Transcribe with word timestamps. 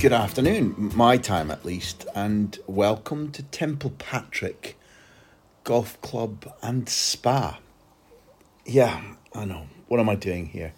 Good 0.00 0.12
afternoon, 0.12 0.92
my 0.94 1.16
time 1.16 1.50
at 1.50 1.64
least, 1.64 2.06
and 2.14 2.56
welcome 2.68 3.32
to 3.32 3.42
Temple 3.42 3.94
Patrick 3.98 4.78
Golf 5.64 6.00
Club 6.02 6.54
and 6.62 6.88
Spa. 6.88 7.58
Yeah, 8.64 9.02
I 9.34 9.44
know. 9.44 9.66
What 9.88 9.98
am 9.98 10.08
I 10.08 10.14
doing 10.14 10.46
here? 10.46 10.72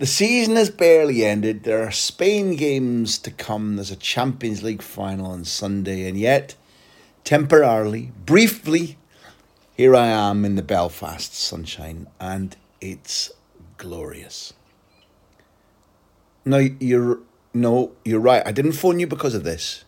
The 0.00 0.06
season 0.06 0.56
has 0.56 0.70
barely 0.70 1.24
ended. 1.24 1.62
There 1.62 1.86
are 1.86 1.92
Spain 1.92 2.56
games 2.56 3.16
to 3.18 3.30
come. 3.30 3.76
There's 3.76 3.92
a 3.92 3.96
Champions 3.96 4.60
League 4.60 4.82
final 4.82 5.26
on 5.26 5.44
Sunday, 5.44 6.08
and 6.08 6.18
yet, 6.18 6.56
temporarily, 7.22 8.10
briefly, 8.24 8.98
here 9.76 9.94
I 9.94 10.08
am 10.08 10.44
in 10.44 10.56
the 10.56 10.64
Belfast 10.64 11.32
sunshine, 11.32 12.08
and 12.18 12.56
it's 12.80 13.30
glorious. 13.78 14.52
Now, 16.44 16.58
you're 16.58 17.20
no, 17.56 17.92
you're 18.04 18.20
right. 18.20 18.42
I 18.46 18.52
didn't 18.52 18.72
phone 18.72 19.00
you 19.00 19.06
because 19.06 19.34
of 19.34 19.42
this. 19.42 19.84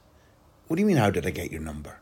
What 0.67 0.77
do 0.77 0.81
you 0.83 0.87
mean, 0.87 0.97
how 0.97 1.11
did 1.11 1.27
I 1.27 1.31
get 1.31 1.53
your 1.53 1.61
number? 1.61 1.99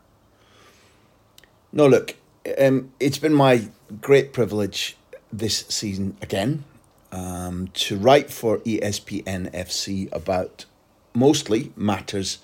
No, 1.73 1.87
look, 1.87 2.15
um, 2.57 2.93
it's 2.99 3.17
been 3.17 3.33
my 3.33 3.67
great 4.01 4.31
privilege 4.31 4.95
this 5.31 5.65
season 5.67 6.17
again 6.21 6.63
um, 7.11 7.67
to 7.73 7.97
write 7.97 8.31
for 8.31 8.59
ESPN 8.59 9.53
FC 9.53 10.09
about 10.13 10.65
mostly 11.13 11.73
matters 11.75 12.39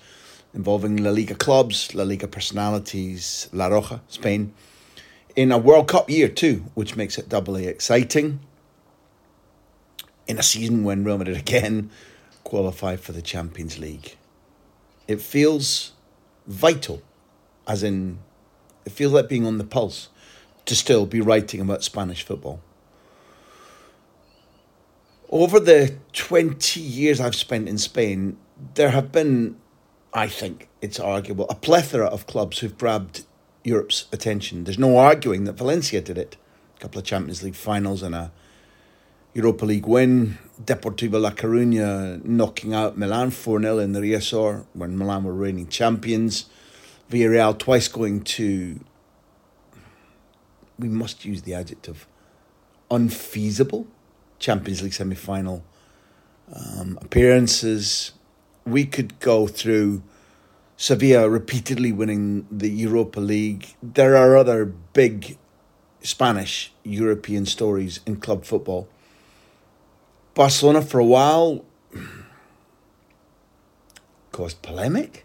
involving 0.52 0.98
La 0.98 1.10
Liga 1.10 1.34
clubs, 1.34 1.94
La 1.94 2.04
Liga 2.04 2.28
personalities, 2.28 3.48
La 3.52 3.70
Roja, 3.70 4.00
Spain, 4.08 4.52
in 5.34 5.50
a 5.50 5.58
World 5.58 5.88
Cup 5.88 6.10
year 6.10 6.28
too, 6.28 6.64
which 6.74 6.94
makes 6.94 7.16
it 7.18 7.28
doubly 7.28 7.66
exciting. 7.66 8.40
In 10.26 10.38
a 10.38 10.42
season 10.42 10.84
when 10.84 11.04
Real 11.04 11.18
Madrid 11.18 11.36
again 11.36 11.90
qualify 12.44 12.96
for 12.96 13.12
the 13.12 13.22
Champions 13.22 13.78
League. 13.78 14.16
It 15.08 15.20
feels 15.20 15.92
vital, 16.46 17.02
as 17.66 17.82
in, 17.82 18.18
it 18.84 18.92
feels 18.92 19.12
like 19.12 19.28
being 19.28 19.46
on 19.46 19.58
the 19.58 19.64
pulse 19.64 20.08
to 20.66 20.74
still 20.74 21.06
be 21.06 21.20
writing 21.20 21.60
about 21.60 21.82
Spanish 21.82 22.22
football. 22.22 22.60
Over 25.30 25.58
the 25.58 25.96
20 26.12 26.80
years 26.80 27.20
I've 27.20 27.34
spent 27.34 27.68
in 27.68 27.78
Spain, 27.78 28.36
there 28.74 28.90
have 28.90 29.10
been, 29.10 29.56
I 30.12 30.28
think 30.28 30.68
it's 30.80 31.00
arguable, 31.00 31.46
a 31.48 31.54
plethora 31.54 32.06
of 32.06 32.26
clubs 32.26 32.58
who've 32.58 32.78
grabbed 32.78 33.24
Europe's 33.64 34.06
attention. 34.12 34.64
There's 34.64 34.78
no 34.78 34.96
arguing 34.96 35.44
that 35.44 35.54
Valencia 35.54 36.00
did 36.00 36.18
it. 36.18 36.36
A 36.76 36.80
couple 36.80 36.98
of 36.98 37.04
Champions 37.04 37.42
League 37.42 37.54
finals 37.54 38.02
and 38.02 38.14
a 38.14 38.30
Europa 39.34 39.64
League 39.64 39.86
win. 39.86 40.38
Deportivo 40.64 41.20
La 41.20 41.32
Coruña 41.32 42.24
knocking 42.24 42.72
out 42.72 42.96
Milan 42.96 43.30
4 43.32 43.60
0 43.60 43.78
in 43.78 43.92
the 43.92 44.00
Riazor 44.00 44.64
when 44.72 44.96
Milan 44.96 45.24
were 45.24 45.34
reigning 45.34 45.66
champions. 45.66 46.46
Villarreal 47.10 47.58
twice 47.58 47.88
going 47.88 48.22
to, 48.22 48.80
we 50.78 50.88
must 50.88 51.24
use 51.24 51.42
the 51.42 51.52
adjective, 51.52 52.06
unfeasible 52.90 53.86
Champions 54.38 54.82
League 54.82 54.94
semi 54.94 55.16
final 55.16 55.64
um, 56.54 56.96
appearances. 57.02 58.12
We 58.64 58.86
could 58.86 59.18
go 59.18 59.48
through 59.48 60.02
Sevilla 60.76 61.28
repeatedly 61.28 61.90
winning 61.90 62.46
the 62.50 62.70
Europa 62.70 63.18
League. 63.18 63.74
There 63.82 64.16
are 64.16 64.36
other 64.36 64.64
big 64.64 65.36
Spanish 66.02 66.72
European 66.84 67.46
stories 67.46 68.00
in 68.06 68.16
club 68.16 68.44
football 68.44 68.88
Barcelona 70.34 70.82
for 70.82 70.98
a 70.98 71.04
while 71.04 71.64
caused 74.32 74.60
polemic 74.62 75.24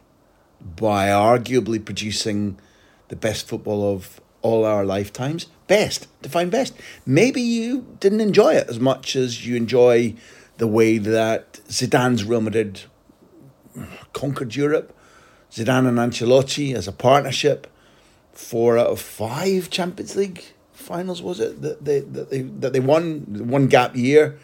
by 0.62 1.08
arguably 1.08 1.84
producing 1.84 2.60
the 3.08 3.16
best 3.16 3.48
football 3.48 3.92
of 3.94 4.22
all 4.42 4.64
our 4.64 4.86
lifetimes. 4.86 5.48
Best, 5.68 6.08
define 6.22 6.50
best. 6.50 6.76
Maybe 7.06 7.42
you 7.42 7.88
didn't 8.00 8.22
enjoy 8.22 8.54
it 8.54 8.70
as 8.70 8.80
much 8.80 9.16
as 9.16 9.48
you 9.48 9.56
enjoy 9.56 10.14
the 10.58 10.68
way 10.68 11.00
that 11.00 11.54
Zidane's 11.68 12.24
Real 12.24 12.42
Madrid 12.42 12.82
conquered 14.14 14.56
Europe. 14.56 14.96
Zidane 15.52 15.88
and 15.88 15.98
Ancelotti 15.98 16.76
as 16.76 16.88
a 16.88 16.92
partnership, 16.92 17.66
four 18.32 18.78
out 18.78 18.88
of 18.88 19.02
five 19.02 19.72
Champions 19.72 20.16
League 20.16 20.44
finals 20.74 21.22
was 21.22 21.40
it 21.40 21.62
that 21.62 21.84
they 21.84 22.00
that 22.00 22.30
they 22.30 22.42
that 22.42 22.74
they 22.74 22.80
won 22.80 23.22
one 23.48 23.68
gap 23.68 23.96
year 23.96 24.40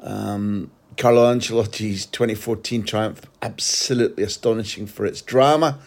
um, 0.00 0.70
Carlo 0.96 1.32
Ancelotti's 1.32 2.06
2014 2.06 2.82
triumph, 2.84 3.22
absolutely 3.42 4.22
astonishing 4.22 4.86
for 4.86 5.04
its 5.06 5.20
drama. 5.20 5.78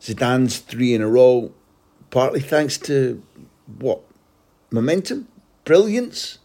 Zidane's 0.00 0.58
three 0.58 0.94
in 0.94 1.00
a 1.00 1.08
row, 1.08 1.52
partly 2.10 2.40
thanks 2.40 2.76
to 2.78 3.22
what? 3.78 4.00
Momentum, 4.70 5.28
brilliance, 5.64 6.38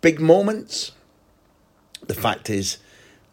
big 0.00 0.20
moments. 0.20 0.92
The 2.06 2.14
fact 2.14 2.50
is 2.50 2.78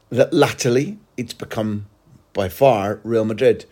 that 0.10 0.34
latterly 0.34 0.98
it's 1.18 1.34
become 1.34 1.88
by 2.34 2.50
far 2.50 3.00
Real 3.04 3.26
Madrid 3.26 3.66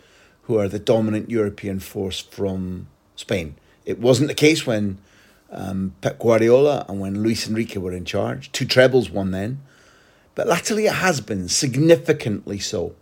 who 0.45 0.59
are 0.59 0.67
the 0.67 0.79
dominant 0.79 1.29
European 1.29 1.79
force 1.79 2.19
from 2.19 2.87
Spain. 3.15 3.55
It 3.83 3.99
wasn't 3.99 4.27
the 4.27 4.35
case 4.35 4.65
when 4.65 4.99
um, 5.51 5.95
Pep 6.01 6.19
Guardiola 6.19 6.85
and 6.87 6.99
when 6.99 7.23
Luis 7.23 7.47
Enrique 7.47 7.79
were 7.79 7.93
in 7.93 8.05
charge. 8.05 8.51
Two 8.51 8.65
trebles 8.65 9.09
won 9.09 9.31
then. 9.31 9.61
But 10.35 10.47
latterly 10.47 10.85
it 10.85 10.93
has 10.93 11.21
been, 11.21 11.47
significantly 11.47 12.59
so. 12.59 12.93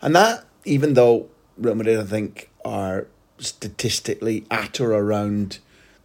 And 0.00 0.14
that, 0.16 0.44
even 0.64 0.94
though 0.94 1.28
Real 1.56 1.76
Madrid, 1.76 2.00
I 2.00 2.04
think, 2.04 2.50
are 2.64 3.06
statistically 3.38 4.44
at 4.50 4.80
or 4.80 4.92
around 4.92 5.58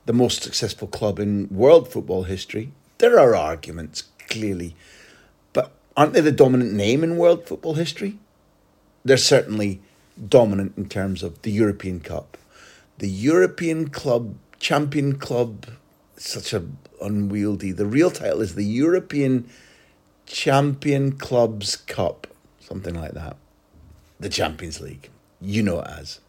the 0.06 0.14
most 0.14 0.44
successful 0.44 0.88
club 0.88 1.20
in 1.20 1.48
world 1.50 1.92
football 1.92 2.24
history, 2.24 2.72
there 3.00 3.20
are 3.20 3.36
arguments, 3.36 4.04
clearly. 4.30 4.76
But 5.54 5.72
aren't 5.96 6.14
they 6.14 6.22
the 6.22 6.32
dominant 6.32 6.74
name 6.74 7.04
in 7.04 7.18
world 7.18 7.48
football 7.48 7.74
history? 7.74 8.20
They're 9.04 9.18
certainly 9.18 9.82
dominant 10.30 10.74
in 10.78 10.90
terms 10.90 11.24
of 11.24 11.42
the 11.42 11.52
European 11.52 12.00
Cup. 12.00 12.38
The 13.00 13.10
European 13.10 13.90
Club 13.90 14.36
champion 14.60 15.18
club, 15.18 15.68
such 16.18 16.54
a 16.54 16.66
unwieldy. 17.02 17.72
The 17.72 17.86
real 17.86 18.12
title 18.12 18.42
is 18.42 18.56
the 18.56 18.64
European 18.64 19.50
Champion 20.26 21.14
Clubs 21.14 21.76
Cup, 21.76 22.28
something 22.60 22.96
like 22.96 23.14
that. 23.14 23.38
The 24.20 24.30
Champions 24.30 24.82
League, 24.82 25.10
you 25.40 25.64
know 25.64 25.80
it 25.80 25.88
as. 25.88 26.20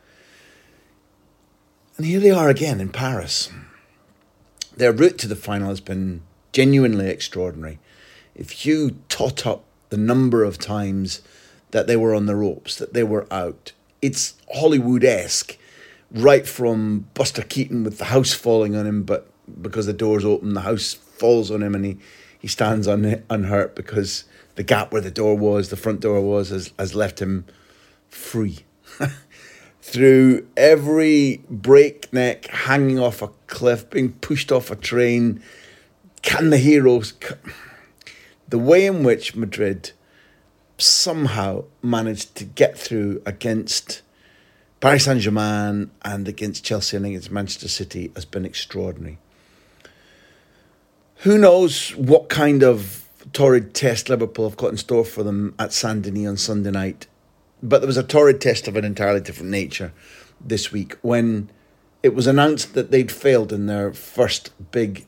And 1.96 2.06
here 2.06 2.20
they 2.20 2.30
are 2.30 2.48
again 2.48 2.80
in 2.80 2.90
Paris. 2.90 3.50
Their 4.76 4.92
route 4.92 5.19
to 5.19 5.26
the 5.26 5.34
final 5.34 5.70
has 5.70 5.80
been 5.80 6.22
genuinely 6.52 7.08
extraordinary. 7.08 7.80
If 8.34 8.64
you 8.64 8.98
tot 9.08 9.44
up 9.46 9.64
the 9.88 9.96
number 9.96 10.44
of 10.44 10.58
times 10.58 11.22
that 11.72 11.88
they 11.88 11.96
were 11.96 12.14
on 12.14 12.26
the 12.26 12.36
ropes, 12.36 12.76
that 12.76 12.92
they 12.92 13.02
were 13.02 13.26
out, 13.32 13.72
it's 14.00 14.34
Hollywood 14.54 15.02
esque 15.02 15.58
right 16.12 16.46
from 16.46 17.06
Buster 17.14 17.43
Keaton 17.43 17.84
with 17.84 17.99
the 17.99 18.06
house 18.06 18.32
falling 18.32 18.75
on 18.76 18.87
him, 18.87 19.02
but 19.02 19.31
because 19.60 19.87
the 19.87 19.93
door's 19.93 20.25
open, 20.25 20.55
the 20.55 20.62
house 20.62 20.94
falls 20.94 21.50
on 21.50 21.62
him 21.62 21.75
and 21.75 21.84
he, 21.84 21.99
he 22.38 22.49
stands 22.49 22.87
un, 22.87 23.22
unhurt 23.31 23.75
because 23.75 24.25
the 24.56 24.62
gap 24.62 24.93
where 24.93 25.02
the 25.02 25.10
door 25.10 25.37
was, 25.37 25.69
the 25.69 25.76
front 25.76 26.00
door 26.00 26.20
was, 26.20 26.50
has, 26.50 26.72
has 26.78 26.94
left 26.94 27.20
him 27.20 27.44
free. 28.08 28.60
through 29.88 30.46
every 30.55 31.43
breakneck, 31.49 32.46
hanging 32.49 32.99
off 32.99 33.22
a 33.22 33.28
cliff, 33.46 33.88
being 33.88 34.12
pushed 34.12 34.52
off 34.52 34.70
a 34.70 34.76
train. 34.76 35.43
Can 36.20 36.50
the 36.50 36.58
heroes. 36.58 37.14
The 38.49 38.58
way 38.58 38.84
in 38.84 39.02
which 39.02 39.34
Madrid 39.34 39.93
somehow 40.76 41.64
managed 41.82 42.34
to 42.37 42.44
get 42.44 42.78
through 42.78 43.22
against 43.25 44.02
Paris 44.80 45.06
Saint 45.06 45.20
Germain 45.20 45.90
and 46.02 46.28
against 46.28 46.64
Chelsea 46.64 46.96
and 46.96 47.04
against 47.04 47.32
Manchester 47.32 47.66
City 47.66 48.12
has 48.14 48.25
been 48.25 48.44
extraordinary. 48.44 49.19
Who 51.22 51.36
knows 51.36 51.96
what 51.96 52.28
kind 52.28 52.62
of 52.62 53.04
torrid 53.32 53.75
test 53.75 54.08
Liverpool 54.08 54.48
have 54.48 54.56
got 54.56 54.70
in 54.70 54.76
store 54.76 55.04
for 55.04 55.25
them 55.25 55.56
at 55.58 55.72
Saint 55.72 56.02
Denis 56.02 56.28
on 56.28 56.36
Sunday 56.36 56.70
night? 56.70 57.08
But 57.60 57.80
there 57.80 57.88
was 57.88 57.96
a 57.96 58.04
torrid 58.04 58.40
test 58.40 58.69
of 58.69 58.76
an 58.76 58.84
entirely 58.84 59.20
different 59.20 59.50
nature 59.50 59.92
this 60.40 60.70
week 60.70 60.96
when 61.02 61.50
it 62.04 62.14
was 62.14 62.28
announced 62.28 62.75
that 62.75 62.92
they'd 62.92 63.10
failed 63.10 63.52
in 63.52 63.66
their 63.66 63.92
first 63.92 64.52
big 64.70 65.06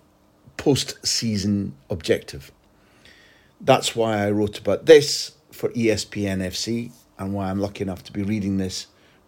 post 0.56 1.06
season 1.06 1.76
objective. 1.88 2.50
That's 3.60 3.94
why 3.94 4.26
I 4.26 4.32
wrote 4.32 4.58
about 4.58 4.86
this 4.86 5.36
for 5.52 5.68
ESPN 5.68 6.38
FC 6.38 6.90
and 7.20 7.32
why 7.32 7.50
I'm 7.50 7.60
lucky 7.60 7.82
enough 7.82 8.02
to 8.04 8.12
be 8.12 8.24
reading 8.24 8.56
this 8.56 8.88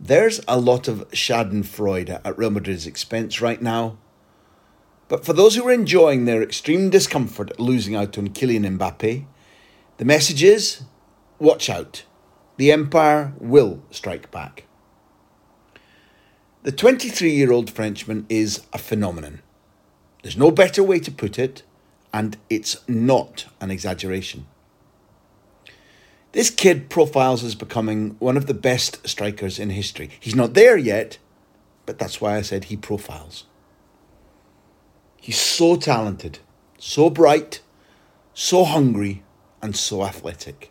There's 0.00 0.40
a 0.46 0.60
lot 0.60 0.86
of 0.86 1.08
Schadenfreude 1.10 2.20
at 2.24 2.38
Real 2.38 2.50
Madrid's 2.50 2.86
expense 2.86 3.40
right 3.40 3.60
now. 3.60 3.98
But 5.08 5.24
for 5.24 5.32
those 5.32 5.56
who 5.56 5.66
are 5.66 5.72
enjoying 5.72 6.24
their 6.24 6.42
extreme 6.42 6.88
discomfort 6.88 7.50
at 7.50 7.58
losing 7.58 7.96
out 7.96 8.16
on 8.16 8.28
Kylian 8.28 8.78
Mbappe, 8.78 9.24
the 9.96 10.04
message 10.04 10.42
is 10.42 10.82
watch 11.40 11.68
out. 11.68 12.04
The 12.58 12.70
Empire 12.70 13.32
will 13.38 13.82
strike 13.90 14.30
back. 14.30 14.64
The 16.62 16.72
23 16.72 17.30
year 17.30 17.50
old 17.50 17.70
Frenchman 17.70 18.26
is 18.28 18.62
a 18.72 18.78
phenomenon. 18.78 19.42
There's 20.22 20.36
no 20.36 20.50
better 20.50 20.82
way 20.82 21.00
to 21.00 21.10
put 21.10 21.38
it, 21.38 21.62
and 22.12 22.36
it's 22.50 22.88
not 22.88 23.46
an 23.60 23.70
exaggeration. 23.70 24.46
This 26.38 26.50
kid 26.50 26.88
profiles 26.88 27.42
as 27.42 27.56
becoming 27.56 28.14
one 28.20 28.36
of 28.36 28.46
the 28.46 28.54
best 28.54 29.08
strikers 29.08 29.58
in 29.58 29.70
history. 29.70 30.08
He's 30.20 30.36
not 30.36 30.54
there 30.54 30.76
yet, 30.76 31.18
but 31.84 31.98
that's 31.98 32.20
why 32.20 32.36
I 32.36 32.42
said 32.42 32.66
he 32.66 32.76
profiles. 32.76 33.42
He's 35.16 35.40
so 35.40 35.74
talented, 35.74 36.38
so 36.78 37.10
bright, 37.10 37.60
so 38.34 38.62
hungry, 38.62 39.24
and 39.60 39.74
so 39.74 40.04
athletic. 40.04 40.70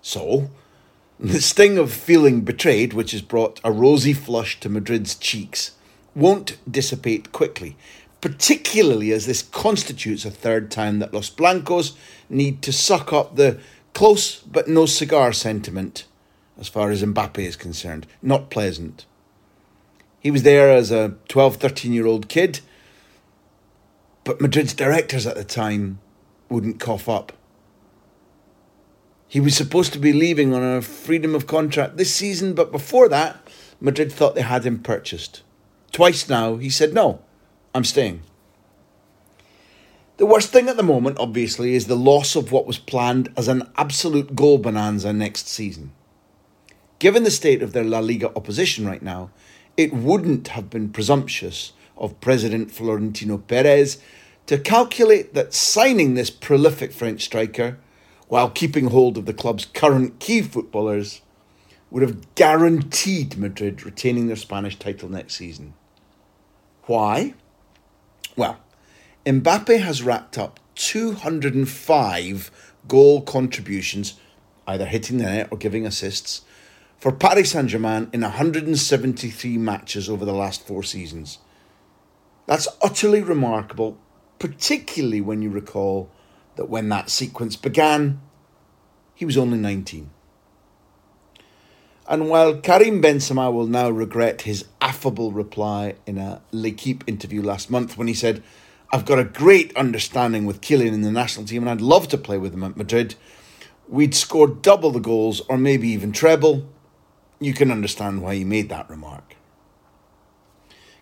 So, 0.00 0.50
the 1.20 1.42
sting 1.42 1.76
of 1.76 1.92
feeling 1.92 2.40
betrayed, 2.40 2.94
which 2.94 3.10
has 3.10 3.20
brought 3.20 3.60
a 3.62 3.70
rosy 3.70 4.14
flush 4.14 4.58
to 4.60 4.70
Madrid's 4.70 5.14
cheeks, 5.14 5.72
won't 6.14 6.56
dissipate 6.66 7.32
quickly, 7.32 7.76
particularly 8.22 9.12
as 9.12 9.26
this 9.26 9.42
constitutes 9.42 10.24
a 10.24 10.30
third 10.30 10.70
time 10.70 11.00
that 11.00 11.12
Los 11.12 11.28
Blancos 11.28 11.94
need 12.30 12.62
to 12.62 12.72
suck 12.72 13.12
up 13.12 13.36
the 13.36 13.60
close 13.94 14.36
but 14.40 14.68
no 14.68 14.86
cigar 14.86 15.32
sentiment 15.32 16.06
as 16.58 16.68
far 16.68 16.90
as 16.90 17.02
Mbappe 17.02 17.38
is 17.38 17.56
concerned. 17.56 18.06
Not 18.20 18.50
pleasant. 18.50 19.06
He 20.20 20.30
was 20.30 20.44
there 20.44 20.70
as 20.70 20.90
a 20.90 21.16
12, 21.28 21.56
13 21.56 21.92
year 21.92 22.06
old 22.06 22.28
kid, 22.28 22.60
but 24.24 24.40
Madrid's 24.40 24.74
directors 24.74 25.26
at 25.26 25.34
the 25.34 25.44
time 25.44 25.98
wouldn't 26.48 26.78
cough 26.78 27.08
up. 27.08 27.32
He 29.26 29.40
was 29.40 29.56
supposed 29.56 29.92
to 29.94 29.98
be 29.98 30.12
leaving 30.12 30.52
on 30.54 30.62
a 30.62 30.82
freedom 30.82 31.34
of 31.34 31.46
contract 31.46 31.96
this 31.96 32.14
season, 32.14 32.54
but 32.54 32.70
before 32.70 33.08
that, 33.08 33.48
Madrid 33.80 34.12
thought 34.12 34.34
they 34.34 34.42
had 34.42 34.64
him 34.64 34.78
purchased. 34.78 35.42
Twice 35.90 36.28
now, 36.28 36.56
he 36.56 36.70
said, 36.70 36.92
No, 36.92 37.22
I'm 37.74 37.84
staying. 37.84 38.22
The 40.22 40.26
worst 40.26 40.52
thing 40.52 40.68
at 40.68 40.76
the 40.76 40.84
moment, 40.84 41.18
obviously, 41.18 41.74
is 41.74 41.88
the 41.88 41.96
loss 41.96 42.36
of 42.36 42.52
what 42.52 42.64
was 42.64 42.78
planned 42.78 43.32
as 43.36 43.48
an 43.48 43.68
absolute 43.76 44.36
goal 44.36 44.56
bonanza 44.56 45.12
next 45.12 45.48
season. 45.48 45.90
Given 47.00 47.24
the 47.24 47.30
state 47.32 47.60
of 47.60 47.72
their 47.72 47.82
La 47.82 47.98
Liga 47.98 48.30
opposition 48.36 48.86
right 48.86 49.02
now, 49.02 49.32
it 49.76 49.92
wouldn't 49.92 50.46
have 50.46 50.70
been 50.70 50.90
presumptuous 50.90 51.72
of 51.96 52.20
President 52.20 52.70
Florentino 52.70 53.36
Perez 53.36 54.00
to 54.46 54.60
calculate 54.60 55.34
that 55.34 55.54
signing 55.54 56.14
this 56.14 56.30
prolific 56.30 56.92
French 56.92 57.24
striker, 57.24 57.78
while 58.28 58.48
keeping 58.48 58.90
hold 58.90 59.18
of 59.18 59.26
the 59.26 59.34
club's 59.34 59.64
current 59.64 60.20
key 60.20 60.40
footballers, 60.40 61.20
would 61.90 62.04
have 62.04 62.32
guaranteed 62.36 63.36
Madrid 63.36 63.84
retaining 63.84 64.28
their 64.28 64.36
Spanish 64.36 64.78
title 64.78 65.08
next 65.08 65.34
season. 65.34 65.74
Why? 66.84 67.34
Well, 68.36 68.58
Mbappe 69.24 69.80
has 69.80 70.02
racked 70.02 70.36
up 70.36 70.58
205 70.74 72.50
goal 72.88 73.22
contributions, 73.22 74.14
either 74.66 74.86
hitting 74.86 75.18
the 75.18 75.24
net 75.24 75.48
or 75.52 75.58
giving 75.58 75.86
assists, 75.86 76.42
for 76.98 77.12
Paris 77.12 77.52
Saint 77.52 77.68
Germain 77.68 78.08
in 78.12 78.22
173 78.22 79.58
matches 79.58 80.08
over 80.08 80.24
the 80.24 80.32
last 80.32 80.66
four 80.66 80.82
seasons. 80.82 81.38
That's 82.46 82.66
utterly 82.82 83.22
remarkable, 83.22 83.98
particularly 84.40 85.20
when 85.20 85.40
you 85.40 85.50
recall 85.50 86.10
that 86.56 86.68
when 86.68 86.88
that 86.88 87.08
sequence 87.08 87.54
began, 87.54 88.20
he 89.14 89.24
was 89.24 89.36
only 89.36 89.58
19. 89.58 90.10
And 92.08 92.28
while 92.28 92.56
Karim 92.56 93.00
Benzema 93.00 93.52
will 93.52 93.68
now 93.68 93.88
regret 93.88 94.42
his 94.42 94.64
affable 94.80 95.30
reply 95.30 95.94
in 96.06 96.18
a 96.18 96.42
L'Equipe 96.50 97.04
interview 97.06 97.40
last 97.40 97.70
month 97.70 97.96
when 97.96 98.08
he 98.08 98.14
said, 98.14 98.42
I've 98.94 99.06
got 99.06 99.18
a 99.18 99.24
great 99.24 99.74
understanding 99.74 100.44
with 100.44 100.60
Kylian 100.60 100.92
in 100.92 101.00
the 101.00 101.10
national 101.10 101.46
team 101.46 101.62
and 101.62 101.70
I'd 101.70 101.80
love 101.80 102.08
to 102.08 102.18
play 102.18 102.36
with 102.36 102.52
him 102.52 102.62
at 102.62 102.76
Madrid. 102.76 103.14
We'd 103.88 104.14
score 104.14 104.46
double 104.46 104.90
the 104.90 105.00
goals 105.00 105.40
or 105.48 105.56
maybe 105.56 105.88
even 105.88 106.12
treble. 106.12 106.68
You 107.40 107.54
can 107.54 107.70
understand 107.70 108.20
why 108.20 108.34
he 108.34 108.44
made 108.44 108.68
that 108.68 108.90
remark. 108.90 109.36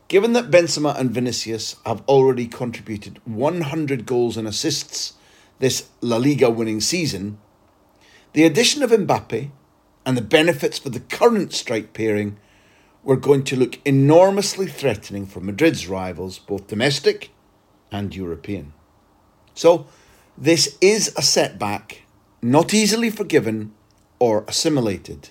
Given 0.07 0.35
that 0.35 0.53
Benzema 0.53 0.97
and 0.97 1.11
Vinicius 1.11 1.77
have 1.85 2.05
already 2.07 2.47
contributed 2.47 3.21
100 3.25 4.07
goals 4.07 4.37
and 4.37 4.47
assists 4.47 5.15
this 5.59 5.89
La 6.01 6.17
Liga 6.17 6.49
winning 6.49 6.81
season, 6.81 7.39
the 8.35 8.45
addition 8.45 8.85
of 8.85 8.91
Mbappe 8.91 9.51
and 10.07 10.17
the 10.17 10.23
benefits 10.23 10.79
for 10.79 10.91
the 10.91 11.01
current 11.01 11.53
strike 11.53 11.93
pairing 11.93 12.39
were 13.03 13.17
going 13.17 13.43
to 13.45 13.57
look 13.57 13.81
enormously 13.85 14.69
threatening 14.69 15.27
for 15.27 15.41
Madrid's 15.41 15.89
rivals, 15.89 16.39
both 16.39 16.69
domestic 16.69 17.31
and 17.91 18.15
European. 18.15 18.73
So, 19.55 19.87
this 20.37 20.77
is 20.81 21.13
a 21.17 21.23
setback 21.23 22.03
not 22.43 22.73
easily 22.73 23.11
forgiven 23.11 23.75
or 24.19 24.45
assimilated. 24.49 25.31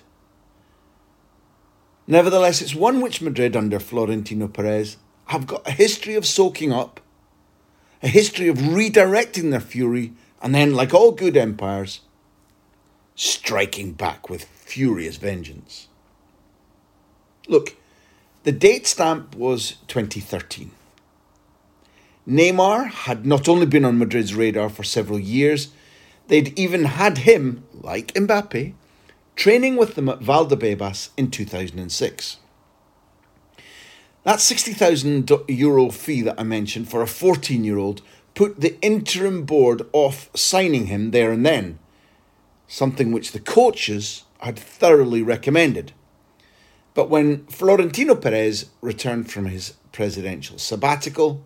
Nevertheless, 2.06 2.60
it's 2.60 2.74
one 2.74 3.00
which 3.00 3.22
Madrid 3.22 3.56
under 3.56 3.78
Florentino 3.78 4.48
Perez 4.48 4.96
have 5.26 5.46
got 5.46 5.66
a 5.66 5.72
history 5.72 6.14
of 6.14 6.26
soaking 6.26 6.72
up, 6.72 7.00
a 8.02 8.08
history 8.08 8.48
of 8.48 8.56
redirecting 8.56 9.50
their 9.50 9.60
fury, 9.60 10.12
and 10.42 10.54
then, 10.54 10.74
like 10.74 10.92
all 10.92 11.12
good 11.12 11.36
empires, 11.36 12.00
striking 13.14 13.92
back 13.92 14.28
with 14.28 14.44
furious 14.44 15.16
vengeance. 15.16 15.88
Look, 17.46 17.76
the 18.42 18.52
date 18.52 18.86
stamp 18.86 19.36
was 19.36 19.76
2013. 19.86 20.72
Neymar 22.30 22.92
had 22.92 23.26
not 23.26 23.48
only 23.48 23.66
been 23.66 23.84
on 23.84 23.98
Madrid's 23.98 24.36
radar 24.36 24.68
for 24.68 24.84
several 24.84 25.18
years, 25.18 25.70
they'd 26.28 26.56
even 26.56 26.84
had 26.84 27.18
him, 27.18 27.64
like 27.72 28.14
Mbappe, 28.14 28.74
training 29.34 29.76
with 29.76 29.96
them 29.96 30.08
at 30.08 30.20
Valdebebas 30.20 31.08
in 31.16 31.32
2006. 31.32 32.36
That 34.22 34.40
60,000 34.40 35.28
euro 35.48 35.90
fee 35.90 36.22
that 36.22 36.38
I 36.38 36.44
mentioned 36.44 36.88
for 36.88 37.02
a 37.02 37.08
14 37.08 37.64
year 37.64 37.78
old 37.78 38.00
put 38.36 38.60
the 38.60 38.78
interim 38.80 39.44
board 39.44 39.82
off 39.92 40.30
signing 40.36 40.86
him 40.86 41.10
there 41.10 41.32
and 41.32 41.44
then, 41.44 41.80
something 42.68 43.10
which 43.10 43.32
the 43.32 43.40
coaches 43.40 44.22
had 44.38 44.56
thoroughly 44.56 45.22
recommended. 45.22 45.92
But 46.94 47.10
when 47.10 47.44
Florentino 47.46 48.14
Perez 48.14 48.66
returned 48.80 49.32
from 49.32 49.46
his 49.46 49.74
presidential 49.90 50.58
sabbatical, 50.58 51.44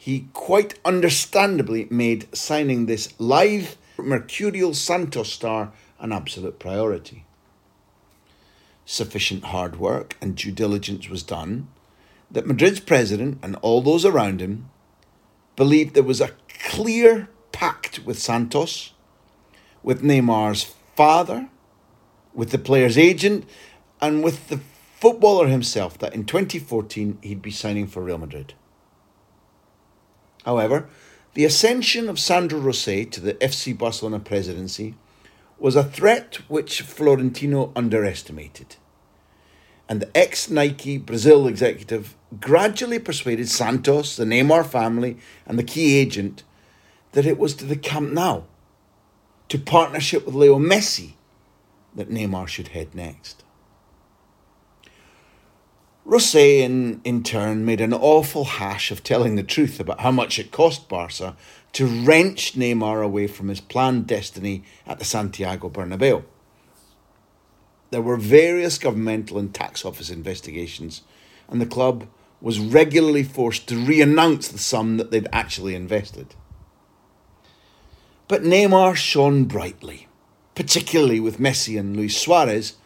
he 0.00 0.28
quite 0.32 0.78
understandably 0.82 1.86
made 1.90 2.34
signing 2.34 2.86
this 2.86 3.12
live 3.20 3.76
Mercurial 3.98 4.72
Santos 4.72 5.30
star 5.30 5.72
an 5.98 6.10
absolute 6.10 6.58
priority. 6.58 7.26
Sufficient 8.86 9.44
hard 9.44 9.78
work 9.78 10.16
and 10.18 10.34
due 10.34 10.52
diligence 10.52 11.10
was 11.10 11.22
done 11.22 11.68
that 12.30 12.46
Madrid's 12.46 12.80
president 12.80 13.40
and 13.42 13.56
all 13.56 13.82
those 13.82 14.06
around 14.06 14.40
him 14.40 14.70
believed 15.54 15.92
there 15.92 16.02
was 16.02 16.22
a 16.22 16.32
clear 16.48 17.28
pact 17.52 18.00
with 18.02 18.18
Santos, 18.18 18.94
with 19.82 20.00
Neymar's 20.00 20.74
father, 20.96 21.50
with 22.32 22.52
the 22.52 22.58
player's 22.58 22.96
agent, 22.96 23.46
and 24.00 24.24
with 24.24 24.48
the 24.48 24.60
footballer 24.98 25.48
himself 25.48 25.98
that 25.98 26.14
in 26.14 26.24
2014 26.24 27.18
he'd 27.20 27.42
be 27.42 27.50
signing 27.50 27.86
for 27.86 28.02
Real 28.02 28.16
Madrid. 28.16 28.54
However, 30.44 30.88
the 31.34 31.44
ascension 31.44 32.08
of 32.08 32.18
Sandro 32.18 32.58
Rosell 32.58 33.10
to 33.10 33.20
the 33.20 33.34
FC 33.34 33.76
Barcelona 33.76 34.18
presidency 34.18 34.94
was 35.58 35.76
a 35.76 35.84
threat 35.84 36.36
which 36.48 36.80
Florentino 36.80 37.72
underestimated. 37.76 38.76
And 39.88 40.00
the 40.00 40.16
ex 40.16 40.48
Nike 40.48 40.98
Brazil 40.98 41.46
executive 41.46 42.16
gradually 42.40 42.98
persuaded 42.98 43.48
Santos, 43.48 44.16
the 44.16 44.24
Neymar 44.24 44.64
family, 44.66 45.18
and 45.46 45.58
the 45.58 45.64
key 45.64 45.98
agent 45.98 46.44
that 47.12 47.26
it 47.26 47.38
was 47.38 47.54
to 47.54 47.64
the 47.64 47.76
Camp 47.76 48.12
Nou, 48.12 48.42
to 49.48 49.58
partnership 49.58 50.24
with 50.24 50.34
Leo 50.34 50.58
Messi, 50.58 51.14
that 51.94 52.08
Neymar 52.08 52.46
should 52.46 52.68
head 52.68 52.94
next. 52.94 53.44
Rosell, 56.04 56.64
in, 56.64 57.00
in 57.04 57.22
turn, 57.22 57.64
made 57.64 57.80
an 57.80 57.92
awful 57.92 58.44
hash 58.44 58.90
of 58.90 59.04
telling 59.04 59.36
the 59.36 59.42
truth 59.42 59.78
about 59.78 60.00
how 60.00 60.10
much 60.10 60.38
it 60.38 60.50
cost 60.50 60.88
Barca 60.88 61.36
to 61.72 61.86
wrench 61.86 62.54
Neymar 62.54 63.04
away 63.04 63.26
from 63.26 63.48
his 63.48 63.60
planned 63.60 64.06
destiny 64.06 64.64
at 64.86 64.98
the 64.98 65.04
Santiago 65.04 65.68
Bernabeu. 65.68 66.24
There 67.90 68.02
were 68.02 68.16
various 68.16 68.78
governmental 68.78 69.38
and 69.38 69.54
tax 69.54 69.84
office 69.84 70.10
investigations, 70.10 71.02
and 71.48 71.60
the 71.60 71.66
club 71.66 72.06
was 72.40 72.58
regularly 72.58 73.22
forced 73.22 73.68
to 73.68 73.76
re 73.76 74.00
announce 74.00 74.48
the 74.48 74.58
sum 74.58 74.96
that 74.96 75.10
they'd 75.10 75.28
actually 75.32 75.74
invested. 75.74 76.34
But 78.26 78.42
Neymar 78.42 78.96
shone 78.96 79.44
brightly, 79.44 80.08
particularly 80.54 81.20
with 81.20 81.38
Messi 81.38 81.78
and 81.78 81.96
Luis 81.96 82.16
Suarez 82.16 82.76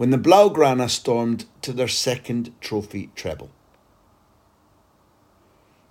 when 0.00 0.08
the 0.08 0.16
Blaugrana 0.16 0.88
stormed 0.88 1.44
to 1.60 1.74
their 1.74 1.86
second 1.86 2.54
trophy 2.62 3.10
treble. 3.14 3.50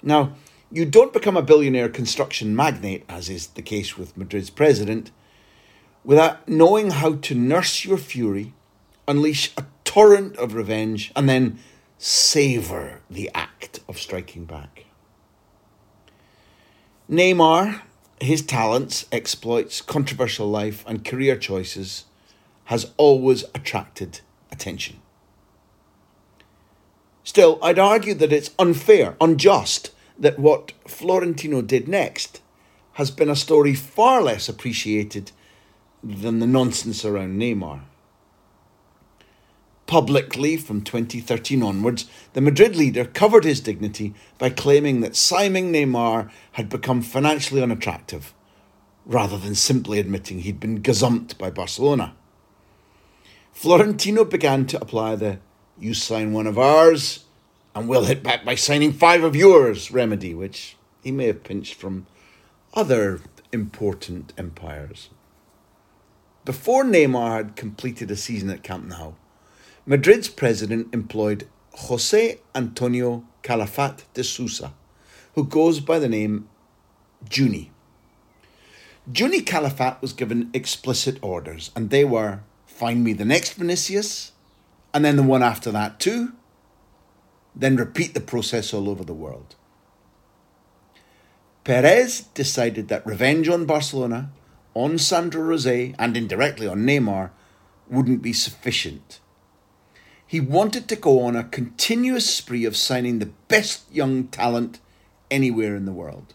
Now, 0.02 0.34
you 0.72 0.84
don't 0.84 1.14
become 1.14 1.38
a 1.38 1.44
billionaire 1.44 1.90
construction 1.90 2.56
magnate, 2.56 3.06
as 3.08 3.30
is 3.30 3.46
the 3.50 3.62
case 3.62 4.00
with 4.00 4.18
Madrid's 4.18 4.50
president, 4.50 5.12
without 6.04 6.48
knowing 6.48 6.90
how 6.90 7.18
to 7.18 7.36
nurse 7.36 7.86
your 7.86 8.00
fury, 8.00 8.56
unleash 9.08 9.52
a 9.56 9.66
torrent 9.84 10.36
of 10.38 10.56
revenge, 10.56 11.12
and 11.16 11.30
then 11.30 11.60
savour 12.00 13.02
the 13.12 13.30
act 13.36 13.82
of 13.88 14.00
striking 14.00 14.46
back. 14.46 14.86
Neymar, 17.08 17.82
his 18.20 18.42
talents, 18.42 19.06
exploits, 19.12 19.84
controversial 19.84 20.48
life, 20.48 20.84
and 20.88 21.06
career 21.06 21.38
choices 21.38 22.06
has 22.70 22.92
always 22.98 23.44
attracted 23.56 24.22
attention. 24.52 25.00
Still, 27.24 27.58
I'd 27.64 27.80
argue 27.80 28.14
that 28.14 28.32
it's 28.32 28.52
unfair, 28.60 29.16
unjust, 29.20 29.90
that 30.20 30.38
what 30.38 30.74
Florentino 30.88 31.64
did 31.64 31.88
next 31.88 32.42
has 32.94 33.10
been 33.10 33.28
a 33.28 33.36
story 33.36 33.74
far 33.74 34.22
less 34.22 34.48
appreciated 34.48 35.32
than 36.04 36.38
the 36.38 36.46
nonsense 36.46 37.04
around 37.04 37.40
Neymar. 37.40 37.82
Publicly, 39.88 40.56
from 40.56 40.84
2013 40.84 41.64
onwards, 41.64 42.06
the 42.34 42.42
Madrid 42.42 42.76
leader 42.76 43.04
covered 43.04 43.46
his 43.46 43.62
dignity 43.62 44.14
by 44.38 44.52
claiming 44.52 45.02
that 45.02 45.16
signing 45.16 45.74
Neymar 45.74 46.30
had 46.52 46.70
become 46.70 47.02
financially 47.02 47.64
unattractive, 47.64 48.32
rather 49.08 49.40
than 49.40 49.56
simply 49.56 49.98
admitting 49.98 50.42
he'd 50.42 50.60
been 50.60 50.84
gazumped 50.84 51.36
by 51.40 51.50
Barcelona. 51.50 52.14
Florentino 53.60 54.24
began 54.24 54.66
to 54.68 54.82
apply 54.82 55.18
the 55.18 55.38
you 55.78 55.94
sign 55.94 56.32
one 56.32 56.48
of 56.48 56.58
ours 56.58 57.26
and 57.76 57.90
we'll 57.90 58.06
hit 58.06 58.24
back 58.24 58.46
by 58.46 58.56
signing 58.56 58.94
five 58.94 59.22
of 59.22 59.36
yours 59.36 59.92
remedy, 59.92 60.34
which 60.34 60.78
he 61.04 61.12
may 61.12 61.26
have 61.26 61.44
pinched 61.44 61.74
from 61.74 62.08
other 62.74 63.20
important 63.52 64.32
empires. 64.38 65.10
Before 66.46 66.86
Neymar 66.86 67.36
had 67.36 67.56
completed 67.58 68.10
a 68.10 68.16
season 68.16 68.50
at 68.50 68.64
Camp 68.64 68.86
Nou, 68.88 69.16
Madrid's 69.86 70.30
president 70.30 70.88
employed 70.94 71.46
Jose 71.74 72.40
Antonio 72.56 73.26
Calafat 73.44 74.04
de 74.14 74.24
Sousa, 74.24 74.72
who 75.36 75.44
goes 75.44 75.82
by 75.82 76.00
the 76.00 76.08
name 76.08 76.48
Juni. 77.30 77.72
Juni 79.12 79.42
Calafat 79.42 80.02
was 80.02 80.14
given 80.14 80.50
explicit 80.54 81.20
orders, 81.22 81.72
and 81.76 81.90
they 81.90 82.06
were 82.06 82.40
find 82.80 83.04
me 83.04 83.12
the 83.12 83.26
next 83.26 83.54
Vinicius, 83.54 84.32
and 84.94 85.04
then 85.04 85.18
the 85.18 85.24
one 85.24 85.44
after 85.44 85.70
that 85.72 86.00
too. 86.00 86.32
Then 87.54 87.76
repeat 87.76 88.14
the 88.14 88.22
process 88.22 88.74
all 88.74 88.90
over 88.90 89.04
the 89.04 89.14
world. 89.14 89.56
Perez 91.66 92.22
decided 92.34 92.88
that 92.88 93.06
revenge 93.06 93.50
on 93.50 93.66
Barcelona, 93.66 94.32
on 94.74 94.98
Sandro 94.98 95.42
Rosell, 95.42 95.94
and 96.00 96.16
indirectly 96.16 96.68
on 96.68 96.86
Neymar 96.86 97.32
wouldn't 97.90 98.22
be 98.22 98.32
sufficient. 98.32 99.20
He 100.26 100.40
wanted 100.40 100.88
to 100.88 100.96
go 100.96 101.22
on 101.24 101.36
a 101.36 101.44
continuous 101.44 102.34
spree 102.34 102.64
of 102.64 102.78
signing 102.78 103.20
the 103.20 103.34
best 103.50 103.92
young 103.92 104.28
talent 104.28 104.80
anywhere 105.30 105.76
in 105.76 105.86
the 105.86 105.92
world. 105.92 106.34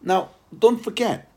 Now, 0.00 0.30
don't 0.56 0.82
forget, 0.82 1.30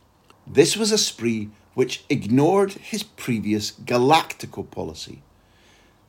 this 0.48 0.78
was 0.78 0.92
a 0.92 0.98
spree 0.98 1.50
which 1.80 2.04
ignored 2.10 2.74
his 2.74 3.04
previous 3.04 3.72
Galactico 3.72 4.70
policy, 4.70 5.22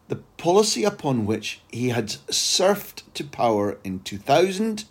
the 0.09 0.17
policy 0.37 0.83
upon 0.83 1.27
which 1.27 1.61
he 1.71 1.91
had 1.91 2.09
surfed 2.29 3.05
to 3.15 3.23
power 3.23 3.79
in 3.85 4.01
2000, 4.01 4.85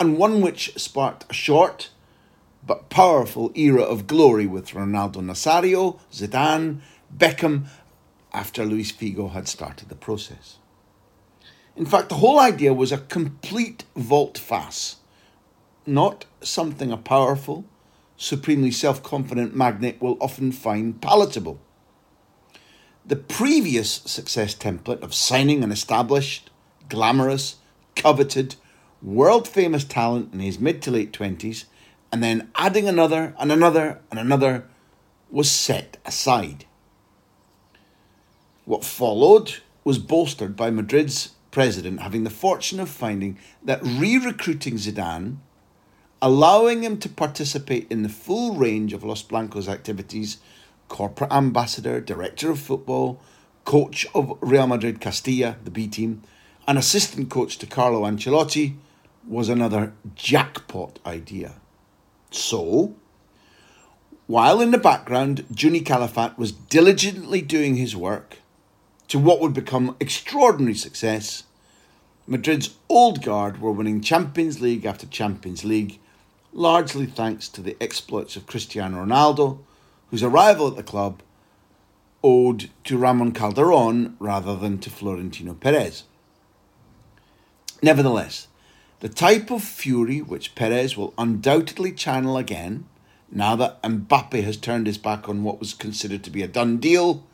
and 0.00 0.18
one 0.18 0.40
which 0.40 0.76
sparked 0.76 1.24
a 1.30 1.32
short 1.32 1.90
but 2.66 2.90
powerful 2.90 3.52
era 3.54 3.82
of 3.82 4.08
glory 4.08 4.48
with 4.48 4.70
Ronaldo 4.70 5.22
Nazario, 5.22 6.00
Zidane, 6.12 6.80
Beckham, 7.16 7.66
after 8.32 8.64
Luis 8.64 8.90
Figo 8.90 9.30
had 9.30 9.46
started 9.46 9.88
the 9.88 9.94
process. 9.94 10.56
In 11.76 11.86
fact, 11.86 12.08
the 12.08 12.16
whole 12.16 12.40
idea 12.40 12.74
was 12.74 12.90
a 12.90 12.98
complete 12.98 13.84
volte-face, 13.94 14.96
not 15.86 16.24
something 16.40 16.90
a 16.90 16.96
powerful, 16.96 17.64
supremely 18.20 18.70
self 18.70 19.02
confident 19.02 19.56
magnate 19.56 20.00
will 20.00 20.18
often 20.20 20.52
find 20.52 21.00
palatable. 21.00 21.58
The 23.04 23.16
previous 23.16 23.90
success 24.04 24.54
template 24.54 25.02
of 25.02 25.14
signing 25.14 25.64
an 25.64 25.72
established, 25.72 26.50
glamorous, 26.88 27.56
coveted, 27.96 28.56
world 29.02 29.48
famous 29.48 29.84
talent 29.84 30.34
in 30.34 30.40
his 30.40 30.60
mid 30.60 30.82
to 30.82 30.90
late 30.90 31.12
20s 31.12 31.64
and 32.12 32.22
then 32.22 32.50
adding 32.56 32.86
another 32.86 33.34
and 33.38 33.50
another 33.50 34.00
and 34.10 34.20
another 34.20 34.68
was 35.30 35.50
set 35.50 35.96
aside. 36.04 36.66
What 38.66 38.84
followed 38.84 39.60
was 39.82 39.98
bolstered 39.98 40.56
by 40.56 40.70
Madrid's 40.70 41.30
president 41.50 42.00
having 42.00 42.24
the 42.24 42.30
fortune 42.30 42.78
of 42.80 42.90
finding 42.90 43.38
that 43.64 43.80
re 43.82 44.18
recruiting 44.18 44.74
Zidane, 44.74 45.38
allowing 46.22 46.82
him 46.82 46.98
to 46.98 47.08
participate 47.08 47.86
in 47.90 48.02
the 48.02 48.08
full 48.08 48.54
range 48.54 48.92
of 48.92 49.04
Los 49.04 49.22
Blancos 49.22 49.68
activities 49.68 50.38
corporate 50.88 51.32
ambassador, 51.32 52.00
director 52.00 52.50
of 52.50 52.58
football, 52.58 53.20
coach 53.64 54.06
of 54.14 54.36
Real 54.40 54.66
Madrid 54.66 55.00
Castilla, 55.00 55.56
the 55.62 55.70
B 55.70 55.86
team, 55.86 56.22
and 56.66 56.76
assistant 56.76 57.30
coach 57.30 57.58
to 57.58 57.66
Carlo 57.66 58.02
Ancelotti 58.02 58.74
was 59.26 59.48
another 59.48 59.92
jackpot 60.16 60.98
idea. 61.06 61.54
So, 62.32 62.96
while 64.26 64.60
in 64.60 64.72
the 64.72 64.78
background, 64.78 65.46
Juni 65.52 65.82
Calafat 65.82 66.36
was 66.36 66.50
diligently 66.50 67.40
doing 67.40 67.76
his 67.76 67.94
work 67.94 68.38
to 69.10 69.18
what 69.18 69.40
would 69.40 69.52
become 69.52 69.96
extraordinary 69.98 70.76
success, 70.76 71.42
Madrid's 72.28 72.76
old 72.88 73.22
guard 73.22 73.60
were 73.60 73.72
winning 73.72 74.00
Champions 74.00 74.60
League 74.60 74.86
after 74.86 75.04
Champions 75.06 75.64
League, 75.64 75.98
largely 76.52 77.06
thanks 77.06 77.48
to 77.48 77.60
the 77.60 77.76
exploits 77.80 78.36
of 78.36 78.46
Cristiano 78.46 79.04
Ronaldo, 79.04 79.58
whose 80.10 80.22
arrival 80.22 80.68
at 80.68 80.76
the 80.76 80.82
club 80.82 81.22
owed 82.22 82.70
to 82.84 82.98
Ramon 82.98 83.32
Calderon 83.32 84.16
rather 84.18 84.56
than 84.56 84.78
to 84.78 84.90
Florentino 84.90 85.54
Perez. 85.54 86.04
Nevertheless, 87.82 88.48
the 89.00 89.08
type 89.08 89.50
of 89.50 89.64
fury 89.64 90.20
which 90.20 90.54
Perez 90.54 90.96
will 90.96 91.14
undoubtedly 91.16 91.92
channel 91.92 92.36
again, 92.36 92.86
now 93.32 93.56
that 93.56 93.82
Mbappe 93.82 94.42
has 94.44 94.56
turned 94.56 94.86
his 94.86 94.98
back 94.98 95.28
on 95.28 95.42
what 95.42 95.58
was 95.60 95.72
considered 95.72 96.22
to 96.24 96.30
be 96.30 96.42
a 96.42 96.48
done 96.48 96.76
deal, 96.76 97.24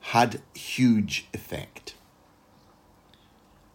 had 0.00 0.40
huge 0.54 1.26
effect. 1.32 1.94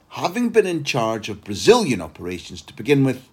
Having 0.09 0.49
been 0.49 0.65
in 0.65 0.83
charge 0.83 1.29
of 1.29 1.43
Brazilian 1.43 2.01
operations 2.01 2.61
to 2.63 2.73
begin 2.73 3.05
with, 3.05 3.29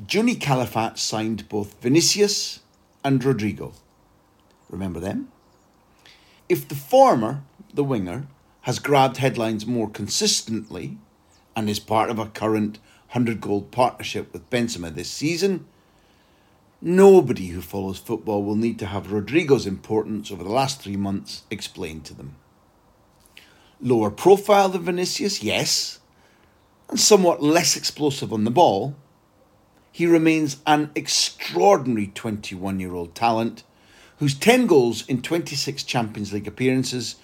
Juni 0.00 0.36
Calafat 0.36 0.98
signed 0.98 1.48
both 1.48 1.80
Vinicius 1.80 2.60
and 3.04 3.20
Rodrygo. 3.22 3.74
Remember 4.68 4.98
them? 4.98 5.28
If 6.48 6.66
the 6.66 6.74
former, 6.74 7.42
the 7.72 7.84
winger, 7.84 8.26
has 8.62 8.80
grabbed 8.80 9.18
headlines 9.18 9.66
more 9.66 9.88
consistently 9.88 10.98
and 11.54 11.70
is 11.70 11.78
part 11.78 12.10
of 12.10 12.18
a 12.18 12.26
current 12.26 12.78
100 13.10 13.40
goal 13.40 13.62
partnership 13.62 14.32
with 14.32 14.50
Benzema 14.50 14.92
this 14.92 15.10
season, 15.10 15.66
nobody 16.80 17.48
who 17.48 17.60
follows 17.60 17.98
football 17.98 18.42
will 18.42 18.56
need 18.56 18.80
to 18.80 18.86
have 18.86 19.06
Rodrygo's 19.06 19.66
importance 19.66 20.32
over 20.32 20.42
the 20.42 20.50
last 20.50 20.82
three 20.82 20.96
months 20.96 21.42
explained 21.50 22.04
to 22.06 22.14
them. 22.14 22.34
Lower 23.80 24.10
profile 24.10 24.68
than 24.68 24.82
Vinicius, 24.82 25.42
yes, 25.42 26.00
and 26.88 26.98
somewhat 26.98 27.42
less 27.42 27.76
explosive 27.76 28.32
on 28.32 28.42
the 28.42 28.50
ball, 28.50 28.96
he 29.94 30.08
remains 30.08 30.56
an 30.66 30.90
extraordinary 30.96 32.08
21 32.08 32.80
year 32.80 32.92
old 32.92 33.14
talent 33.14 33.62
whose 34.18 34.34
10 34.34 34.66
goals 34.66 35.06
in 35.06 35.22
26 35.22 35.84
Champions 35.84 36.32
League 36.32 36.48
appearances 36.48 37.14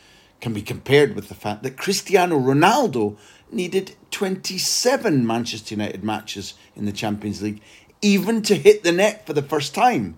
can 0.41 0.53
be 0.53 0.63
compared 0.63 1.17
with 1.17 1.29
the 1.29 1.35
fact 1.35 1.65
that 1.65 1.77
Cristiano 1.77 2.39
Ronaldo 2.39 3.17
needed 3.51 3.97
27 4.13 5.27
Manchester 5.27 5.75
United 5.75 6.05
matches 6.05 6.55
in 6.77 6.85
the 6.85 6.93
Champions 6.93 7.43
League 7.43 7.61
even 8.03 8.41
to 8.43 8.55
hit 8.55 8.85
the 8.85 8.93
net 8.93 9.27
for 9.27 9.33
the 9.33 9.43
first 9.43 9.75
time. 9.75 10.17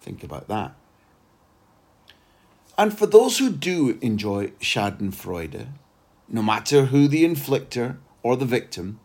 Think 0.00 0.24
about 0.24 0.48
that. 0.48 0.74
And 2.76 2.98
for 2.98 3.06
those 3.06 3.38
who 3.38 3.50
do 3.50 3.96
enjoy 4.02 4.48
Schadenfreude, 4.60 5.68
no 6.28 6.42
matter 6.42 6.86
who 6.86 7.06
the 7.06 7.24
inflictor 7.24 7.98
or 8.24 8.36
the 8.36 8.44
victim, 8.44 8.98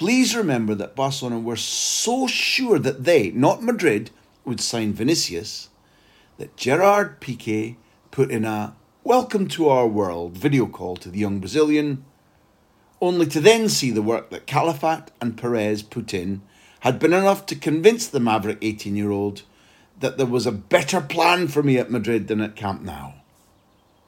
please 0.00 0.34
remember 0.34 0.74
that 0.74 0.96
Barcelona 0.96 1.38
were 1.38 1.56
so 1.56 2.26
sure 2.26 2.78
that 2.78 3.04
they, 3.04 3.30
not 3.32 3.62
Madrid, 3.62 4.10
would 4.46 4.58
sign 4.58 4.94
Vinicius 4.94 5.68
that 6.38 6.56
Gerard 6.56 7.20
Piqué 7.20 7.76
put 8.10 8.30
in 8.30 8.46
a 8.46 8.74
welcome 9.04 9.46
to 9.48 9.68
our 9.68 9.86
world 9.86 10.38
video 10.38 10.64
call 10.64 10.96
to 10.96 11.10
the 11.10 11.18
young 11.18 11.38
Brazilian 11.38 12.02
only 13.02 13.26
to 13.26 13.40
then 13.42 13.68
see 13.68 13.90
the 13.90 14.00
work 14.00 14.30
that 14.30 14.46
Calafat 14.46 15.08
and 15.20 15.36
Perez 15.36 15.82
put 15.82 16.14
in 16.14 16.40
had 16.80 16.98
been 16.98 17.12
enough 17.12 17.44
to 17.44 17.54
convince 17.54 18.06
the 18.06 18.20
maverick 18.20 18.56
18 18.62 18.96
year 18.96 19.10
old 19.10 19.42
that 19.98 20.16
there 20.16 20.24
was 20.24 20.46
a 20.46 20.52
better 20.52 21.02
plan 21.02 21.46
for 21.46 21.62
me 21.62 21.76
at 21.76 21.90
Madrid 21.90 22.26
than 22.26 22.40
at 22.40 22.56
Camp 22.56 22.80
Nou. 22.80 23.12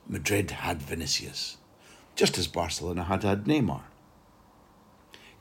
Madrid 0.09 0.52
had 0.52 0.81
Vinicius, 0.81 1.59
just 2.16 2.38
as 2.38 2.46
Barcelona 2.46 3.05
had 3.05 3.24
had 3.24 3.44
Neymar. 3.44 3.83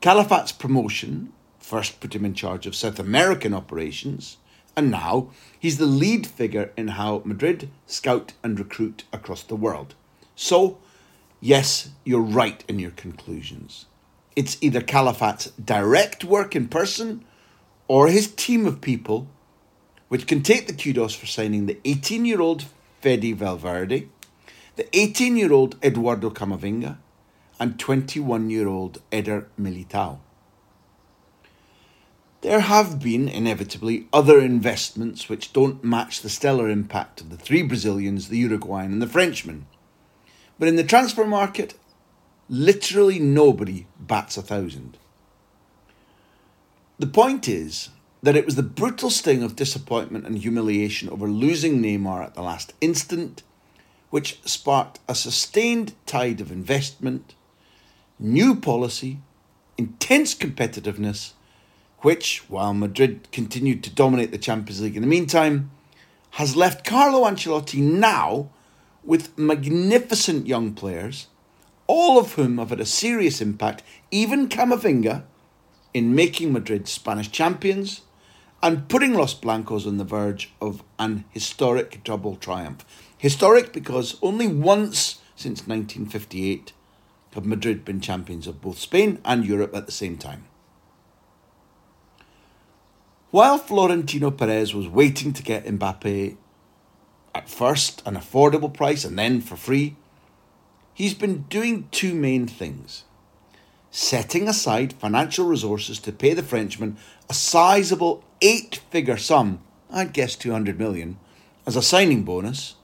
Calafat's 0.01 0.51
promotion 0.51 1.31
first 1.59 1.99
put 1.99 2.15
him 2.15 2.25
in 2.25 2.33
charge 2.33 2.65
of 2.65 2.75
South 2.75 2.99
American 2.99 3.53
operations, 3.53 4.37
and 4.75 4.89
now 4.89 5.29
he's 5.59 5.77
the 5.77 5.85
lead 5.85 6.25
figure 6.25 6.71
in 6.75 6.89
how 6.89 7.21
Madrid 7.23 7.69
scout 7.85 8.33
and 8.43 8.57
recruit 8.57 9.03
across 9.13 9.43
the 9.43 9.55
world. 9.55 9.95
So, 10.35 10.79
Yes, 11.43 11.89
you're 12.03 12.21
right 12.21 12.63
in 12.67 12.77
your 12.77 12.91
conclusions. 12.91 13.87
It's 14.35 14.57
either 14.61 14.79
Calafat's 14.79 15.49
direct 15.51 16.23
work 16.23 16.55
in 16.55 16.67
person 16.67 17.25
or 17.87 18.09
his 18.09 18.31
team 18.31 18.67
of 18.67 18.79
people, 18.79 19.27
which 20.07 20.27
can 20.27 20.43
take 20.43 20.67
the 20.67 20.73
kudos 20.73 21.15
for 21.15 21.25
signing 21.25 21.65
the 21.65 21.79
18 21.83 22.25
year 22.25 22.41
old 22.41 22.65
Fede 23.01 23.35
Valverde, 23.35 24.07
the 24.75 24.95
18 24.95 25.35
year 25.35 25.51
old 25.51 25.77
Eduardo 25.83 26.29
Camavinga, 26.29 26.97
and 27.61 27.77
21 27.77 28.49
year 28.49 28.67
old 28.67 29.01
Eder 29.11 29.47
Militao. 29.57 30.17
There 32.41 32.61
have 32.61 32.99
been, 32.99 33.29
inevitably, 33.29 34.07
other 34.11 34.39
investments 34.39 35.29
which 35.29 35.53
don't 35.53 35.83
match 35.83 36.21
the 36.21 36.29
stellar 36.29 36.67
impact 36.69 37.21
of 37.21 37.29
the 37.29 37.37
three 37.37 37.61
Brazilians, 37.61 38.29
the 38.29 38.39
Uruguayan, 38.39 38.93
and 38.93 39.01
the 39.01 39.07
Frenchman. 39.07 39.67
But 40.57 40.69
in 40.69 40.75
the 40.75 40.83
transfer 40.83 41.23
market, 41.23 41.75
literally 42.49 43.19
nobody 43.19 43.85
bats 43.99 44.37
a 44.37 44.41
thousand. 44.41 44.97
The 46.97 47.05
point 47.05 47.47
is 47.47 47.89
that 48.23 48.35
it 48.35 48.45
was 48.45 48.55
the 48.55 48.63
brutal 48.63 49.11
sting 49.11 49.43
of 49.43 49.55
disappointment 49.55 50.25
and 50.25 50.39
humiliation 50.39 51.09
over 51.09 51.27
losing 51.27 51.79
Neymar 51.79 52.23
at 52.23 52.33
the 52.33 52.41
last 52.41 52.73
instant 52.81 53.43
which 54.09 54.41
sparked 54.43 54.99
a 55.07 55.15
sustained 55.15 55.93
tide 56.05 56.41
of 56.41 56.51
investment, 56.51 57.33
new 58.21 58.55
policy, 58.55 59.19
intense 59.77 60.35
competitiveness, 60.35 61.31
which, 61.99 62.43
while 62.49 62.73
Madrid 62.73 63.27
continued 63.31 63.83
to 63.83 63.89
dominate 63.89 64.31
the 64.31 64.37
Champions 64.37 64.81
League 64.81 64.95
in 64.95 65.01
the 65.01 65.07
meantime, 65.07 65.71
has 66.31 66.55
left 66.55 66.85
Carlo 66.85 67.23
Ancelotti 67.23 67.81
now 67.81 68.49
with 69.03 69.37
magnificent 69.37 70.47
young 70.47 70.73
players, 70.73 71.27
all 71.87 72.17
of 72.17 72.33
whom 72.33 72.57
have 72.57 72.69
had 72.69 72.79
a 72.79 72.85
serious 72.85 73.41
impact, 73.41 73.83
even 74.11 74.47
Camavinga, 74.47 75.23
in 75.93 76.15
making 76.15 76.53
Madrid 76.53 76.87
Spanish 76.87 77.29
champions 77.31 78.01
and 78.63 78.87
putting 78.87 79.13
Los 79.13 79.33
Blancos 79.33 79.87
on 79.87 79.97
the 79.97 80.03
verge 80.03 80.53
of 80.61 80.83
an 80.99 81.25
historic 81.31 82.03
double 82.03 82.35
triumph. 82.35 82.85
Historic 83.17 83.73
because 83.73 84.17
only 84.21 84.47
once 84.47 85.19
since 85.35 85.67
1958 85.67 86.71
have 87.33 87.45
Madrid 87.45 87.85
been 87.85 88.01
champions 88.01 88.47
of 88.47 88.61
both 88.61 88.77
Spain 88.77 89.19
and 89.23 89.45
Europe 89.45 89.75
at 89.75 89.85
the 89.85 89.91
same 89.91 90.17
time. 90.17 90.45
While 93.29 93.57
Florentino 93.57 94.31
Perez 94.31 94.73
was 94.75 94.87
waiting 94.87 95.31
to 95.33 95.43
get 95.43 95.65
Mbappe 95.65 96.35
at 97.33 97.49
first 97.49 98.01
an 98.05 98.15
affordable 98.15 98.73
price 98.73 99.05
and 99.05 99.17
then 99.17 99.39
for 99.39 99.55
free, 99.55 99.95
he's 100.93 101.13
been 101.13 101.43
doing 101.43 101.87
two 101.91 102.13
main 102.13 102.47
things 102.47 103.05
setting 103.91 104.47
aside 104.47 104.93
financial 104.93 105.45
resources 105.45 105.99
to 105.99 106.11
pay 106.13 106.33
the 106.33 106.41
Frenchman 106.41 106.97
a 107.29 107.33
sizable 107.33 108.23
eight 108.41 108.81
figure 108.89 109.17
sum, 109.17 109.61
I'd 109.91 110.13
guess 110.13 110.35
200 110.35 110.79
million, 110.79 111.19
as 111.65 111.75
a 111.75 111.81
signing 111.81 112.23
bonus, 112.23 112.75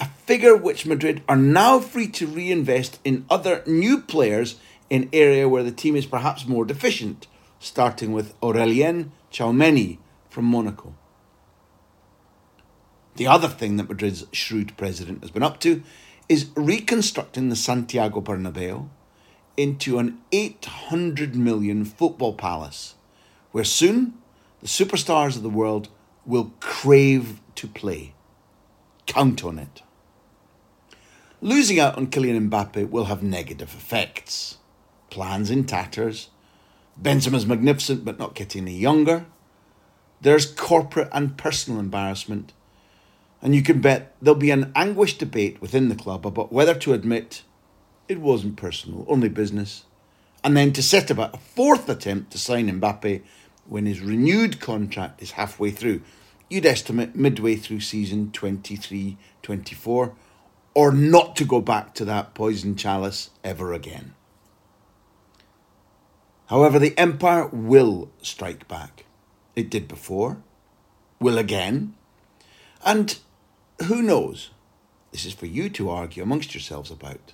a 0.00 0.06
figure 0.26 0.56
which 0.56 0.86
Madrid 0.86 1.22
are 1.28 1.36
now 1.36 1.80
free 1.80 2.08
to 2.08 2.26
reinvest 2.26 2.98
in 3.04 3.26
other 3.30 3.62
new 3.66 4.00
players 4.00 4.56
in 4.90 5.08
area 5.12 5.48
where 5.48 5.62
the 5.62 5.72
team 5.72 5.96
is 5.96 6.06
perhaps 6.06 6.46
more 6.46 6.64
deficient, 6.64 7.26
starting 7.58 8.12
with 8.12 8.38
Aurelien 8.40 9.10
Tchouameni 9.32 9.98
from 10.28 10.44
Monaco. 10.44 10.94
The 13.16 13.26
other 13.26 13.48
thing 13.48 13.76
that 13.76 13.88
Madrid's 13.88 14.26
shrewd 14.32 14.76
president 14.76 15.20
has 15.22 15.30
been 15.30 15.42
up 15.42 15.60
to 15.60 15.82
is 16.28 16.50
reconstructing 16.56 17.48
the 17.48 17.56
Santiago 17.56 18.20
Bernabeu 18.20 18.88
into 19.56 19.98
an 19.98 20.18
800 20.32 21.36
million 21.36 21.84
football 21.84 22.34
palace, 22.34 22.94
where 23.52 23.64
soon 23.64 24.14
the 24.60 24.66
superstars 24.66 25.36
of 25.36 25.42
the 25.42 25.50
world 25.50 25.88
will 26.26 26.52
crave 26.58 27.40
to 27.54 27.68
play. 27.68 28.14
Count 29.06 29.44
on 29.44 29.58
it. 29.58 29.82
Losing 31.40 31.78
out 31.78 31.96
on 31.96 32.06
Kylian 32.06 32.48
Mbappe 32.48 32.88
will 32.88 33.04
have 33.04 33.22
negative 33.22 33.74
effects. 33.74 34.58
Plans 35.10 35.50
in 35.50 35.64
tatters. 35.64 36.30
Benzema's 37.00 37.46
magnificent 37.46 38.04
but 38.04 38.18
not 38.18 38.34
getting 38.34 38.62
any 38.62 38.76
younger. 38.76 39.26
There's 40.20 40.46
corporate 40.46 41.10
and 41.12 41.36
personal 41.36 41.80
embarrassment. 41.80 42.52
And 43.42 43.54
you 43.54 43.62
can 43.62 43.82
bet 43.82 44.16
there'll 44.22 44.40
be 44.40 44.50
an 44.50 44.72
anguished 44.74 45.18
debate 45.18 45.60
within 45.60 45.90
the 45.90 45.94
club 45.94 46.26
about 46.26 46.52
whether 46.52 46.74
to 46.76 46.94
admit 46.94 47.42
it 48.08 48.20
wasn't 48.20 48.56
personal, 48.56 49.04
only 49.06 49.28
business, 49.28 49.84
and 50.42 50.56
then 50.56 50.72
to 50.72 50.82
set 50.82 51.10
about 51.10 51.34
a 51.34 51.38
fourth 51.38 51.88
attempt 51.88 52.32
to 52.32 52.38
sign 52.38 52.70
Mbappe 52.80 53.22
when 53.66 53.86
his 53.86 54.00
renewed 54.00 54.60
contract 54.60 55.22
is 55.22 55.32
halfway 55.32 55.70
through. 55.70 56.02
You'd 56.48 56.66
estimate 56.66 57.16
midway 57.16 57.56
through 57.56 57.80
season 57.80 58.30
23 58.32 59.16
24, 59.42 60.14
or 60.74 60.92
not 60.92 61.36
to 61.36 61.44
go 61.44 61.60
back 61.60 61.94
to 61.94 62.04
that 62.04 62.34
poison 62.34 62.76
chalice 62.76 63.30
ever 63.42 63.72
again. 63.72 64.14
However, 66.46 66.78
the 66.78 66.96
Empire 66.98 67.46
will 67.46 68.10
strike 68.20 68.68
back. 68.68 69.04
It 69.56 69.70
did 69.70 69.88
before, 69.88 70.38
will 71.20 71.38
again, 71.38 71.94
and 72.84 73.18
who 73.86 74.02
knows? 74.02 74.50
This 75.10 75.24
is 75.24 75.32
for 75.32 75.46
you 75.46 75.68
to 75.70 75.90
argue 75.90 76.22
amongst 76.22 76.54
yourselves 76.54 76.90
about. 76.90 77.32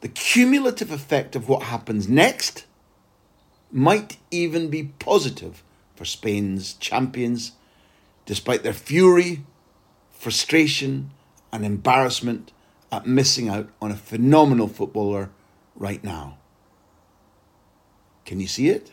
The 0.00 0.08
cumulative 0.08 0.90
effect 0.90 1.34
of 1.34 1.48
what 1.48 1.64
happens 1.64 2.08
next 2.08 2.64
might 3.70 4.18
even 4.30 4.70
be 4.70 4.84
positive 4.98 5.62
for 5.96 6.04
Spain's 6.04 6.74
champions, 6.74 7.52
despite 8.26 8.62
their 8.62 8.72
fury, 8.72 9.44
frustration, 10.10 11.10
and 11.52 11.64
embarrassment 11.64 12.52
at 12.90 13.06
missing 13.06 13.48
out 13.48 13.68
on 13.80 13.90
a 13.90 13.96
phenomenal 13.96 14.68
footballer 14.68 15.30
right 15.76 16.02
now. 16.02 16.38
Can 18.24 18.40
you 18.40 18.46
see 18.46 18.68
it? 18.68 18.92